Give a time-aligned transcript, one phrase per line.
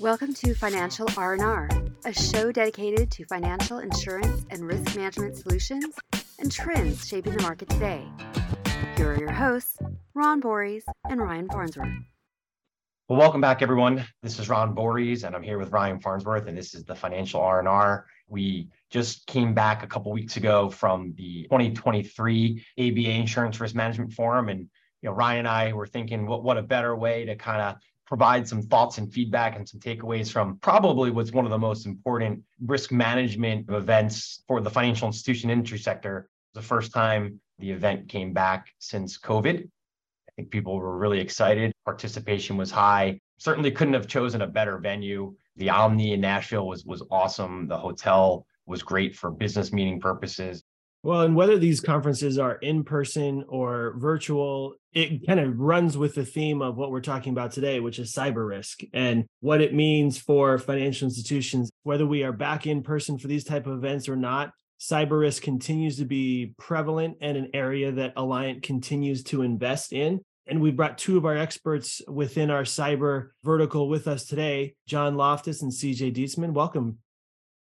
[0.00, 1.68] Welcome to Financial R&R,
[2.06, 5.94] a show dedicated to financial insurance and risk management solutions
[6.38, 8.02] and trends shaping the market today.
[8.96, 9.76] Here are your hosts,
[10.14, 11.92] Ron Borys and Ryan Farnsworth.
[13.10, 14.06] Well, welcome back, everyone.
[14.22, 17.42] This is Ron Borys, and I'm here with Ryan Farnsworth, and this is the Financial
[17.42, 18.06] R&R.
[18.26, 24.14] We just came back a couple weeks ago from the 2023 ABA Insurance Risk Management
[24.14, 24.60] Forum, and
[25.02, 27.76] you know, Ryan and I were thinking, what what a better way to kind of
[28.10, 31.86] provide some thoughts and feedback and some takeaways from probably what's one of the most
[31.86, 36.28] important risk management events for the financial institution industry sector.
[36.54, 39.62] The first time the event came back since COVID.
[39.62, 41.72] I think people were really excited.
[41.84, 43.20] Participation was high.
[43.38, 45.36] Certainly couldn't have chosen a better venue.
[45.56, 47.68] The Omni in Nashville was was awesome.
[47.68, 50.64] The hotel was great for business meeting purposes.
[51.02, 56.14] Well, and whether these conferences are in person or virtual, it kind of runs with
[56.14, 59.72] the theme of what we're talking about today, which is cyber risk and what it
[59.72, 64.10] means for financial institutions, whether we are back in person for these type of events
[64.10, 64.52] or not.
[64.78, 70.20] Cyber risk continues to be prevalent and an area that Alliant continues to invest in.
[70.46, 75.16] And we brought two of our experts within our cyber vertical with us today, John
[75.16, 76.52] Loftus and CJ Dietzman.
[76.52, 76.98] Welcome.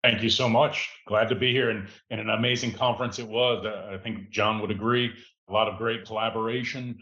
[0.03, 0.89] Thank you so much.
[1.07, 3.65] Glad to be here and, and an amazing conference it was.
[3.65, 5.11] Uh, I think John would agree.
[5.49, 6.97] A lot of great collaboration.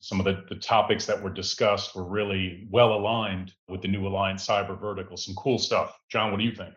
[0.00, 4.02] Some of the, the topics that were discussed were really well aligned with the new
[4.02, 5.16] Alliant Cyber vertical.
[5.16, 5.98] Some cool stuff.
[6.08, 6.74] John, what do you think?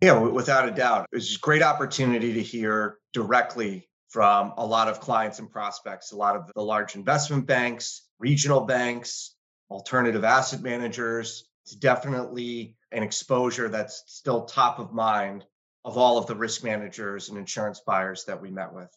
[0.00, 1.06] Yeah, without a doubt.
[1.12, 6.12] It was a great opportunity to hear directly from a lot of clients and prospects,
[6.12, 9.34] a lot of the large investment banks, regional banks,
[9.70, 11.44] alternative asset managers.
[11.64, 15.44] It's definitely an exposure that's still top of mind
[15.84, 18.90] of all of the risk managers and insurance buyers that we met with.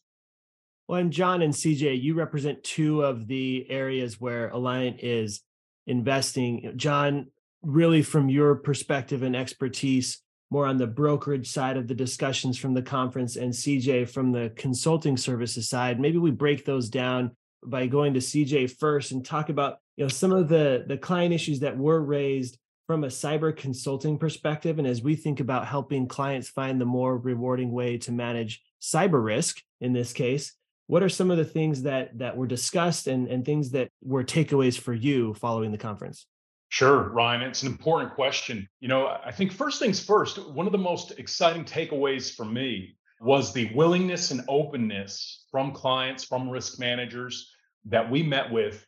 [0.88, 5.42] Well, and John and CJ, you represent two of the areas where Alliant is
[5.88, 6.74] investing.
[6.76, 7.32] John,
[7.64, 10.22] really from your perspective and expertise,
[10.52, 14.54] more on the brokerage side of the discussions from the conference, and CJ from the
[14.56, 16.00] consulting services side.
[16.00, 17.32] Maybe we break those down
[17.66, 21.34] by going to CJ first and talk about you know some of the the client
[21.34, 26.08] issues that were raised from a cyber consulting perspective and as we think about helping
[26.08, 30.54] clients find the more rewarding way to manage cyber risk in this case
[30.88, 34.24] what are some of the things that that were discussed and and things that were
[34.24, 36.28] takeaways for you following the conference
[36.70, 37.44] Sure, Ryan.
[37.44, 38.68] It's an important question.
[38.82, 42.98] You know, I think first things first, one of the most exciting takeaways for me
[43.22, 47.50] was the willingness and openness from clients, from risk managers
[47.86, 48.86] that we met with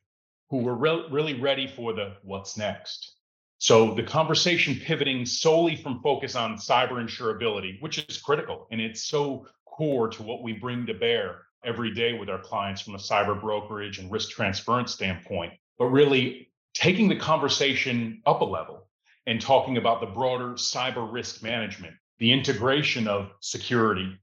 [0.50, 3.17] who were re- really ready for the what's next.
[3.60, 9.06] So the conversation pivoting solely from focus on cyber insurability, which is critical and it's
[9.06, 13.00] so core to what we bring to bear every day with our clients from a
[13.00, 18.88] cyber brokerage and risk transference standpoint, but really taking the conversation up a level
[19.26, 24.18] and talking about the broader cyber risk management, the integration of security,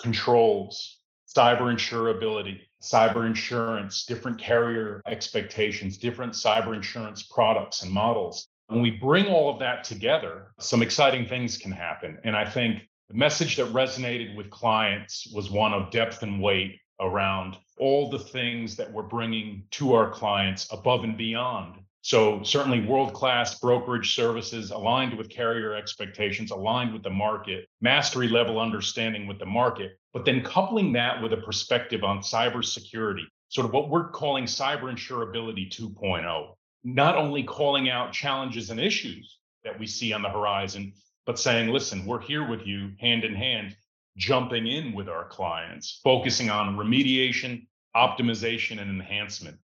[0.00, 8.82] controls, cyber insurability, cyber insurance, different carrier expectations, different cyber insurance products and models, when
[8.82, 12.18] we bring all of that together, some exciting things can happen.
[12.24, 16.80] And I think the message that resonated with clients was one of depth and weight
[17.00, 21.80] around all the things that we're bringing to our clients above and beyond.
[22.04, 28.28] So, certainly, world class brokerage services aligned with carrier expectations, aligned with the market, mastery
[28.28, 33.66] level understanding with the market, but then coupling that with a perspective on cybersecurity, sort
[33.66, 36.54] of what we're calling cyber insurability 2.0
[36.84, 40.92] not only calling out challenges and issues that we see on the horizon,
[41.26, 43.76] but saying, listen, we're here with you hand in hand,
[44.16, 49.56] jumping in with our clients, focusing on remediation, optimization, and enhancement.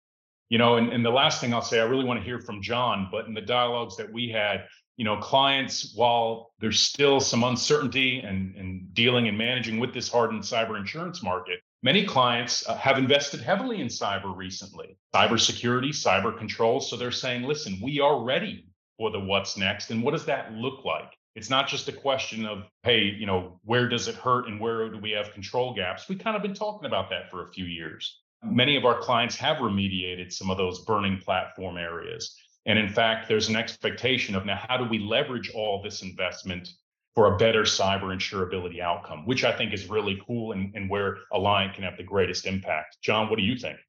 [0.50, 2.62] You know, and, and the last thing I'll say, I really want to hear from
[2.62, 7.44] John, but in the dialogues that we had, you know, clients, while there's still some
[7.44, 12.76] uncertainty and, and dealing and managing with this hardened cyber insurance market, Many clients uh,
[12.76, 16.80] have invested heavily in cyber recently, cybersecurity, cyber control.
[16.80, 18.68] So they're saying, listen, we are ready
[18.98, 19.92] for the what's next.
[19.92, 21.14] And what does that look like?
[21.36, 24.90] It's not just a question of, hey, you know, where does it hurt and where
[24.90, 26.10] do we have control gaps?
[26.10, 28.22] We kind of been talking about that for a few years.
[28.44, 32.36] Many of our clients have remediated some of those burning platform areas.
[32.66, 36.70] And in fact, there's an expectation of now how do we leverage all this investment
[37.18, 41.18] for a better cyber insurability outcome, which I think is really cool and, and where
[41.34, 42.98] Alliant can have the greatest impact.
[43.02, 43.80] John, what do you think?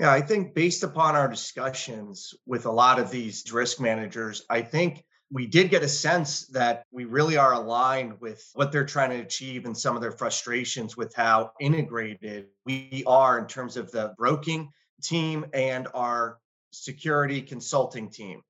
[0.00, 4.62] Yeah, I think based upon our discussions with a lot of these risk managers, I
[4.62, 9.10] think we did get a sense that we really are aligned with what they're trying
[9.10, 13.90] to achieve and some of their frustrations with how integrated we are in terms of
[13.90, 14.70] the broking
[15.02, 16.38] team and our
[16.70, 18.40] security consulting team,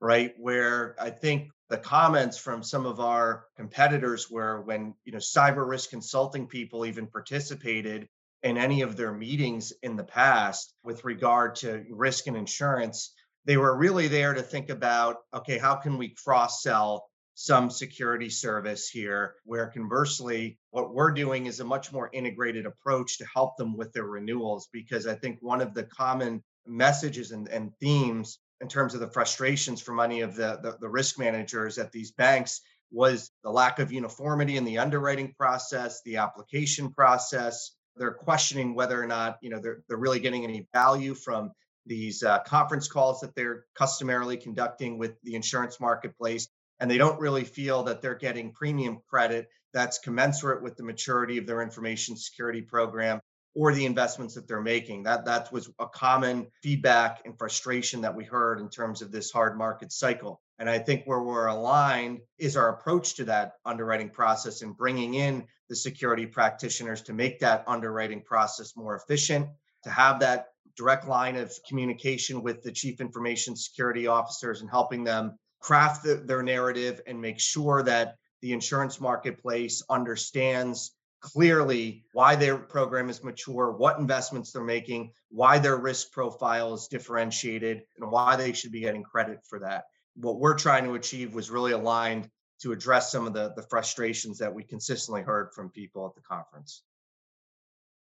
[0.00, 0.34] right?
[0.36, 5.66] Where I think the comments from some of our competitors were when you know cyber
[5.68, 8.08] risk consulting people even participated
[8.42, 13.12] in any of their meetings in the past with regard to risk and insurance
[13.44, 17.08] they were really there to think about okay how can we cross sell
[17.40, 19.36] some security service here?
[19.44, 23.92] Where conversely what we're doing is a much more integrated approach to help them with
[23.92, 28.94] their renewals because i think one of the common messages and, and themes in terms
[28.94, 32.60] of the frustrations for many of the, the, the risk managers at these banks
[32.90, 37.72] was the lack of uniformity in the underwriting process, the application process.
[37.96, 41.50] They're questioning whether or not you know they're they're really getting any value from
[41.84, 46.48] these uh, conference calls that they're customarily conducting with the insurance marketplace,
[46.80, 51.38] and they don't really feel that they're getting premium credit that's commensurate with the maturity
[51.38, 53.20] of their information security program
[53.58, 55.02] or the investments that they're making.
[55.02, 59.32] That that was a common feedback and frustration that we heard in terms of this
[59.32, 60.40] hard market cycle.
[60.60, 65.14] And I think where we're aligned is our approach to that underwriting process and bringing
[65.14, 69.48] in the security practitioners to make that underwriting process more efficient,
[69.82, 70.46] to have that
[70.76, 76.14] direct line of communication with the chief information security officers and helping them craft the,
[76.14, 83.24] their narrative and make sure that the insurance marketplace understands clearly why their program is
[83.24, 88.72] mature, what investments they're making, why their risk profile is differentiated, and why they should
[88.72, 89.84] be getting credit for that.
[90.14, 92.28] What we're trying to achieve was really aligned
[92.62, 96.22] to address some of the, the frustrations that we consistently heard from people at the
[96.22, 96.82] conference.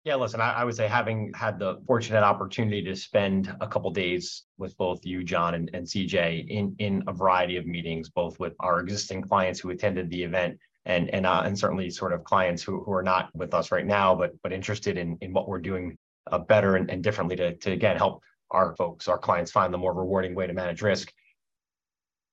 [0.03, 3.91] Yeah, listen, I, I, would say having had the fortunate opportunity to spend a couple
[3.91, 8.39] days with both you, John, and, and CJ in, in a variety of meetings, both
[8.39, 12.23] with our existing clients who attended the event and and uh, and certainly sort of
[12.23, 15.47] clients who, who are not with us right now, but but interested in in what
[15.47, 15.97] we're doing
[16.31, 19.77] uh, better and, and differently to to again help our folks, our clients find the
[19.77, 21.11] more rewarding way to manage risk.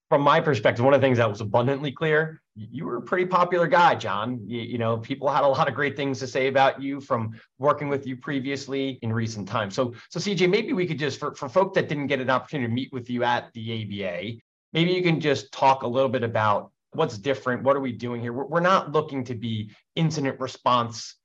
[0.09, 3.27] From my perspective, one of the things that was abundantly clear, you were a pretty
[3.27, 4.39] popular guy, John.
[4.47, 7.33] You, you know, people had a lot of great things to say about you from
[7.59, 9.75] working with you previously in recent times.
[9.75, 12.69] So, so CJ, maybe we could just for for folk that didn't get an opportunity
[12.69, 14.39] to meet with you at the ABA,
[14.73, 17.63] maybe you can just talk a little bit about what's different?
[17.63, 18.33] What are we doing here?
[18.33, 21.17] We're, we're not looking to be incident response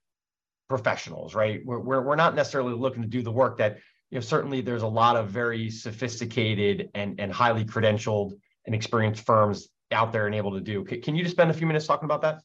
[0.69, 1.61] professionals right?
[1.65, 3.79] We're, we're, we're not necessarily looking to do the work that
[4.11, 8.33] you know certainly there's a lot of very sophisticated and, and highly credentialed
[8.65, 10.83] and experienced firms out there and able to do.
[10.83, 12.41] Can you just spend a few minutes talking about that?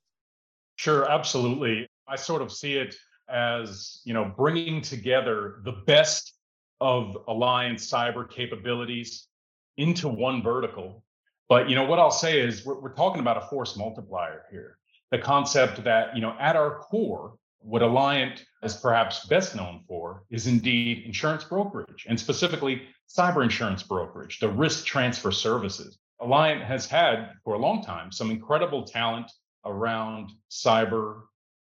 [0.77, 1.87] Sure absolutely.
[2.09, 2.97] I sort of see it
[3.29, 6.33] as you know bringing together the best
[6.81, 9.29] of Alliant Cyber capabilities
[9.77, 11.04] into one vertical
[11.49, 14.79] but you know what I'll say is we're, we're talking about a force multiplier here.
[15.11, 20.25] The concept that you know at our core, what Alliant is perhaps best known for
[20.31, 25.99] is indeed insurance brokerage and specifically cyber insurance brokerage, the risk transfer services.
[26.21, 29.31] Alliant has had for a long time some incredible talent
[29.65, 31.23] around cyber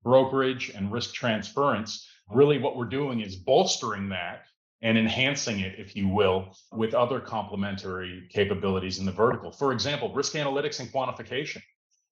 [0.02, 2.06] brokerage and risk transference.
[2.30, 4.44] Really, what we're doing is bolstering that
[4.82, 9.50] and enhancing it, if you will, with other complementary capabilities in the vertical.
[9.50, 11.62] For example, risk analytics and quantification,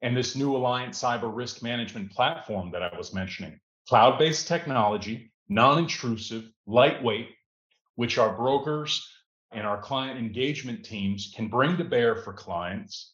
[0.00, 3.61] and this new Alliant Cyber Risk Management platform that I was mentioning.
[3.88, 7.29] Cloud based technology, non intrusive, lightweight,
[7.97, 9.06] which our brokers
[9.53, 13.12] and our client engagement teams can bring to bear for clients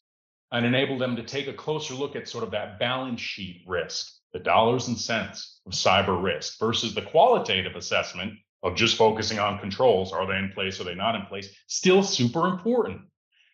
[0.53, 4.15] and enable them to take a closer look at sort of that balance sheet risk,
[4.33, 9.59] the dollars and cents of cyber risk versus the qualitative assessment of just focusing on
[9.59, 10.13] controls.
[10.13, 10.81] Are they in place?
[10.81, 11.49] Are they not in place?
[11.67, 13.03] Still super important.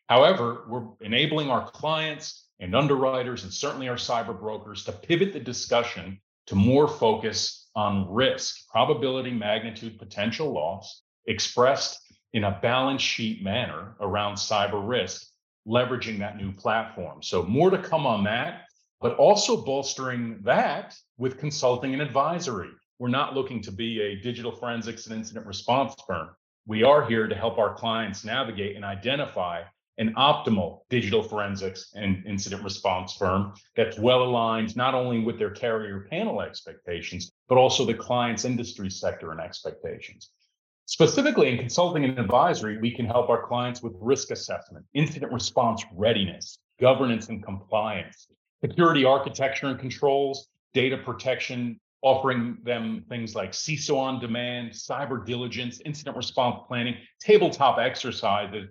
[0.09, 5.41] However, we're enabling our clients and underwriters and certainly our cyber brokers to pivot the
[5.41, 12.01] discussion to more focus on risk, probability, magnitude, potential loss expressed
[12.33, 15.27] in a balance sheet manner around cyber risk,
[15.67, 17.23] leveraging that new platform.
[17.23, 18.63] So, more to come on that,
[19.01, 22.71] but also bolstering that with consulting and advisory.
[22.99, 26.31] We're not looking to be a digital forensics and incident response firm.
[26.67, 29.63] We are here to help our clients navigate and identify
[29.99, 35.51] an optimal digital forensics and incident response firm that's well aligned not only with their
[35.51, 40.31] carrier panel expectations, but also the client's industry sector and expectations.
[40.87, 45.85] Specifically in consulting and advisory, we can help our clients with risk assessment, incident response
[45.95, 48.29] readiness, governance and compliance,
[48.65, 55.81] security architecture and controls, data protection offering them things like CISO on demand, cyber diligence,
[55.85, 58.69] incident response planning, tabletop exercises.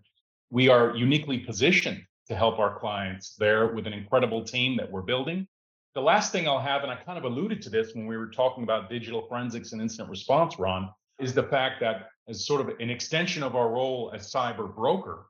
[0.50, 5.02] We are uniquely positioned to help our clients there with an incredible team that we're
[5.02, 5.48] building.
[5.96, 8.30] The last thing I'll have, and I kind of alluded to this when we were
[8.30, 12.80] talking about digital forensics and incident response, Ron, is the fact that as sort of
[12.80, 15.26] an extension of our role as cyber broker,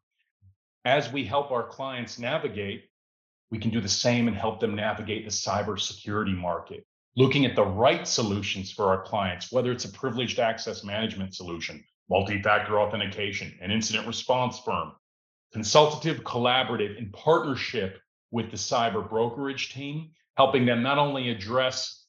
[0.85, 2.83] as we help our clients navigate
[3.53, 6.83] we can do the same and help them navigate the cybersecurity market.
[7.15, 11.83] Looking at the right solutions for our clients, whether it's a privileged access management solution,
[12.09, 14.93] multi factor authentication, an incident response firm,
[15.51, 17.99] consultative, collaborative, in partnership
[18.31, 22.07] with the cyber brokerage team, helping them not only address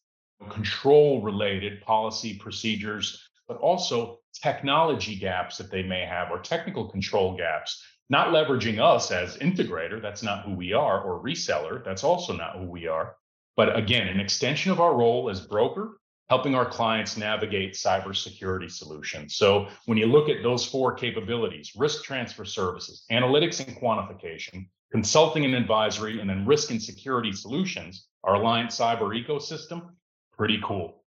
[0.48, 7.36] control related policy procedures, but also technology gaps that they may have or technical control
[7.36, 7.84] gaps.
[8.08, 12.56] Not leveraging us as integrator, that's not who we are, or reseller, that's also not
[12.56, 13.16] who we are.
[13.56, 19.36] But again, an extension of our role as broker, helping our clients navigate cybersecurity solutions.
[19.36, 25.44] So when you look at those four capabilities risk transfer services, analytics and quantification, consulting
[25.44, 29.90] and advisory, and then risk and security solutions, our Alliant Cyber ecosystem,
[30.36, 31.02] pretty cool.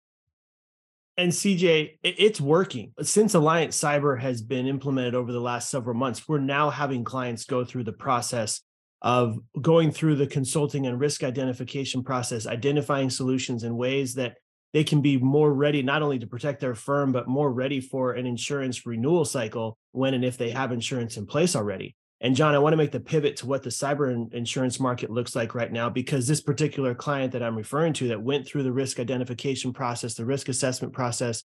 [1.19, 2.93] And CJ, it's working.
[3.01, 7.45] Since Alliant Cyber has been implemented over the last several months, we're now having clients
[7.45, 8.61] go through the process
[9.01, 14.37] of going through the consulting and risk identification process, identifying solutions in ways that
[14.73, 18.13] they can be more ready not only to protect their firm, but more ready for
[18.13, 21.95] an insurance renewal cycle when and if they have insurance in place already.
[22.19, 25.35] And John, I want to make the pivot to what the cyber insurance market looks
[25.35, 28.71] like right now, because this particular client that I'm referring to that went through the
[28.71, 31.43] risk identification process, the risk assessment process,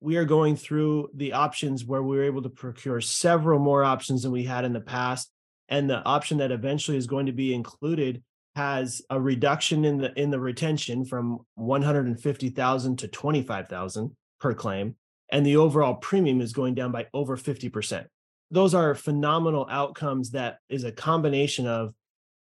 [0.00, 4.22] we are going through the options where we were able to procure several more options
[4.22, 5.30] than we had in the past.
[5.68, 8.22] And the option that eventually is going to be included
[8.54, 14.94] has a reduction in the in the retention from 150,000 to 25,000 per claim
[15.30, 18.06] and the overall premium is going down by over 50%
[18.50, 21.92] those are phenomenal outcomes that is a combination of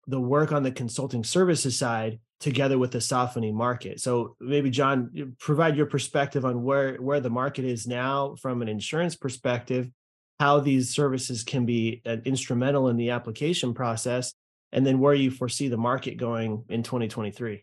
[0.06, 4.00] the work on the consulting services side together with the softening market.
[4.00, 8.68] So maybe John, provide your perspective on where where the market is now from an
[8.68, 9.90] insurance perspective,
[10.40, 14.32] how these services can be uh, instrumental in the application process,
[14.72, 17.62] and then where you foresee the market going in 2023.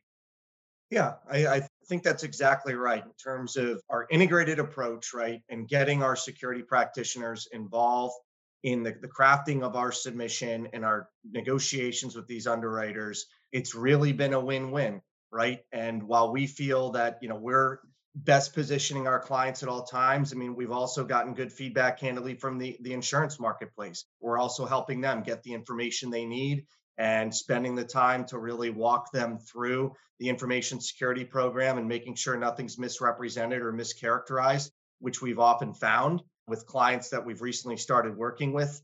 [0.91, 5.67] Yeah, I, I think that's exactly right in terms of our integrated approach, right, and
[5.67, 8.13] getting our security practitioners involved
[8.61, 14.11] in the, the crafting of our submission and our negotiations with these underwriters it's really
[14.11, 14.99] been a win-win
[15.31, 17.77] right and while we feel that you know we're
[18.23, 22.33] best positioning our clients at all times i mean we've also gotten good feedback candidly
[22.33, 26.65] from the the insurance marketplace we're also helping them get the information they need
[26.97, 32.15] and spending the time to really walk them through the information security program and making
[32.15, 38.17] sure nothing's misrepresented or mischaracterized which we've often found with clients that we've recently started
[38.17, 38.81] working with.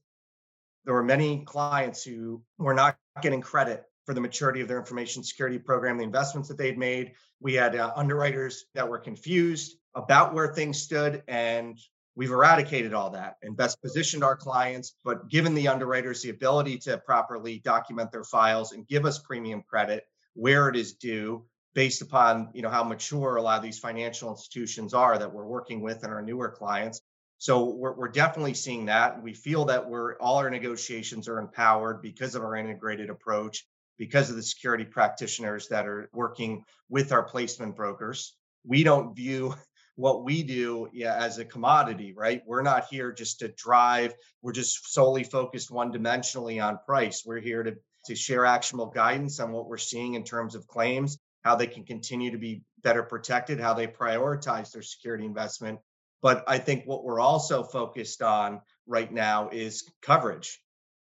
[0.85, 5.23] There were many clients who were not getting credit for the maturity of their information
[5.23, 7.13] security program, the investments that they'd made.
[7.39, 11.79] We had uh, underwriters that were confused about where things stood, and
[12.15, 16.77] we've eradicated all that and best positioned our clients, but given the underwriters the ability
[16.79, 20.05] to properly document their files and give us premium credit
[20.35, 21.45] where it is due
[21.75, 25.45] based upon you know how mature a lot of these financial institutions are that we're
[25.45, 27.01] working with and our newer clients
[27.43, 29.21] so we're, we're definitely seeing that.
[29.21, 34.29] We feel that we're all our negotiations are empowered because of our integrated approach, because
[34.29, 38.35] of the security practitioners that are working with our placement brokers.
[38.65, 39.55] We don't view
[39.95, 42.41] what we do yeah, as a commodity, right?
[42.47, 44.13] We're not here just to drive.
[44.41, 47.23] We're just solely focused one dimensionally on price.
[47.25, 47.75] We're here to
[48.07, 51.85] to share actionable guidance on what we're seeing in terms of claims, how they can
[51.85, 55.79] continue to be better protected, how they prioritize their security investment,
[56.23, 60.57] but I think what we're also focused on right now is coverage.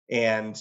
[0.09, 0.57] And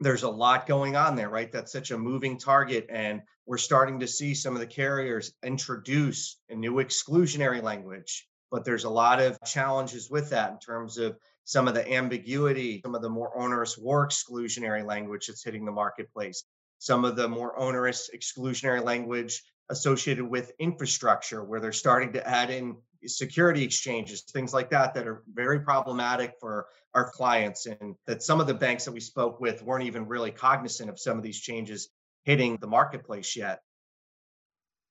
[0.00, 1.50] there's a lot going on there, right?
[1.50, 2.86] That's such a moving target.
[2.90, 8.26] And we're starting to see some of the carriers introduce a new exclusionary language.
[8.50, 12.80] But there's a lot of challenges with that in terms of some of the ambiguity,
[12.84, 16.44] some of the more onerous war exclusionary language that's hitting the marketplace,
[16.78, 22.50] some of the more onerous exclusionary language associated with infrastructure, where they're starting to add
[22.50, 22.76] in
[23.06, 27.66] security exchanges, things like that, that are very problematic for our clients.
[27.66, 30.98] And that some of the banks that we spoke with weren't even really cognizant of
[30.98, 31.88] some of these changes
[32.24, 33.60] hitting the marketplace yet.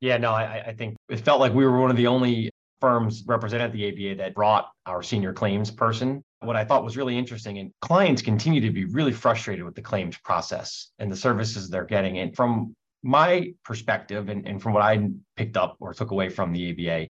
[0.01, 3.23] Yeah, no, I, I think it felt like we were one of the only firms
[3.25, 6.21] represented at the ABA that brought our senior claims person.
[6.41, 9.81] What I thought was really interesting, and clients continue to be really frustrated with the
[9.81, 12.19] claims process and the services they're getting.
[12.19, 16.51] And from my perspective, and, and from what I picked up or took away from
[16.51, 17.07] the ABA,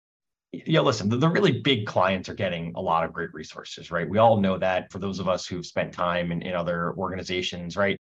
[0.53, 4.07] yeah, listen, the, the, really big clients are getting a lot of great resources, right?
[4.07, 7.75] We all know that for those of us who've spent time in, in other organizations,
[7.75, 7.97] right?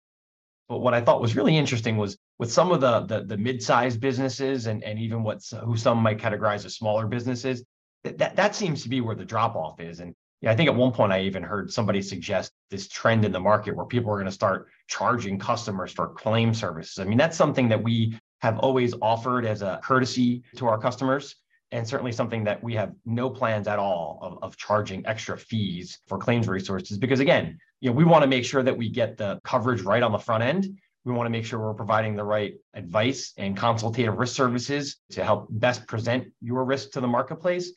[0.67, 4.01] But what I thought was really interesting was with some of the the, the mid-sized
[4.01, 7.63] businesses and, and even what who some might categorize as smaller businesses,
[8.03, 10.01] that, that seems to be where the drop off is.
[10.01, 13.31] And Yeah, I think at one point I even heard somebody suggest this trend in
[13.31, 17.00] the market where people are going to start charging customers for claim services.
[17.00, 21.36] I mean, that's something that we have always offered as a courtesy to our customers
[21.72, 26.00] and certainly something that we have no plans at all of, of charging extra fees
[26.08, 29.18] for claims resources because again you know we want to make sure that we get
[29.18, 30.78] the coverage right on the front end.
[31.04, 35.24] We want to make sure we're providing the right advice and consultative risk services to
[35.24, 37.74] help best present your risk to the marketplace.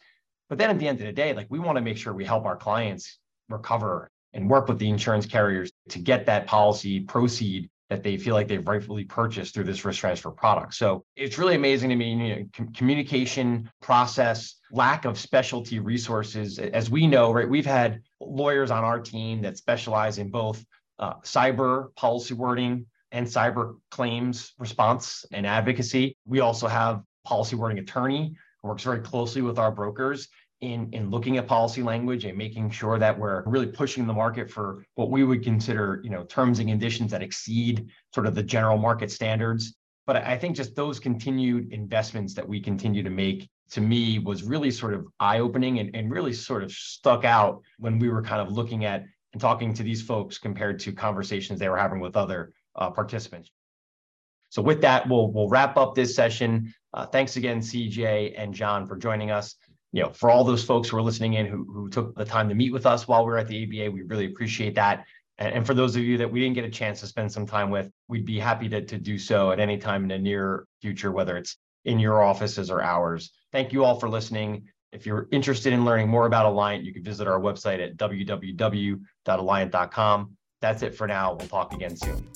[0.50, 2.24] But then at the end of the day like we want to make sure we
[2.24, 7.70] help our clients recover and work with the insurance carriers to get that policy proceed
[7.94, 10.74] that they feel like they've rightfully purchased through this risk transfer product.
[10.74, 16.58] So it's really amazing to me, you know, com- communication process, lack of specialty resources.
[16.58, 20.64] As we know, right, we've had lawyers on our team that specialize in both
[20.98, 26.16] uh, cyber policy wording and cyber claims response and advocacy.
[26.26, 30.28] We also have policy wording attorney who works very closely with our brokers
[30.60, 34.50] in, in looking at policy language and making sure that we're really pushing the market
[34.50, 38.42] for what we would consider, you know, terms and conditions that exceed sort of the
[38.42, 39.74] general market standards.
[40.06, 44.42] But I think just those continued investments that we continue to make to me was
[44.42, 48.40] really sort of eye-opening and, and really sort of stuck out when we were kind
[48.40, 52.16] of looking at and talking to these folks compared to conversations they were having with
[52.16, 53.50] other uh, participants.
[54.50, 56.72] So with that, we'll we'll wrap up this session.
[56.92, 59.56] Uh, thanks again, CJ and John, for joining us
[59.94, 62.48] you know, for all those folks who are listening in who, who took the time
[62.48, 65.04] to meet with us while we are at the ABA, we really appreciate that.
[65.38, 67.46] And, and for those of you that we didn't get a chance to spend some
[67.46, 70.66] time with, we'd be happy to, to do so at any time in the near
[70.82, 73.30] future, whether it's in your offices or ours.
[73.52, 74.64] Thank you all for listening.
[74.90, 80.36] If you're interested in learning more about Alliant, you can visit our website at www.alliant.com.
[80.60, 81.34] That's it for now.
[81.34, 82.26] We'll talk again soon.